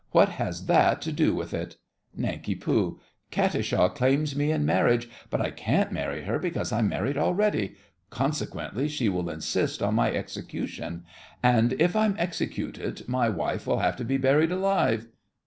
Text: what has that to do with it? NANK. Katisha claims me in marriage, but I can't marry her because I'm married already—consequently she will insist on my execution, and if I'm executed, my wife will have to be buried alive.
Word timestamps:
what 0.09 0.29
has 0.29 0.65
that 0.65 0.99
to 0.99 1.11
do 1.11 1.35
with 1.35 1.53
it? 1.53 1.77
NANK. 2.17 2.57
Katisha 3.31 3.87
claims 3.93 4.35
me 4.35 4.51
in 4.51 4.65
marriage, 4.65 5.07
but 5.29 5.39
I 5.39 5.51
can't 5.51 5.91
marry 5.91 6.23
her 6.23 6.39
because 6.39 6.71
I'm 6.71 6.89
married 6.89 7.19
already—consequently 7.19 8.87
she 8.87 9.09
will 9.09 9.29
insist 9.29 9.83
on 9.83 9.93
my 9.93 10.11
execution, 10.11 11.03
and 11.43 11.73
if 11.73 11.95
I'm 11.95 12.15
executed, 12.17 13.07
my 13.07 13.29
wife 13.29 13.67
will 13.67 13.77
have 13.77 13.95
to 13.97 14.03
be 14.03 14.17
buried 14.17 14.51
alive. 14.51 15.05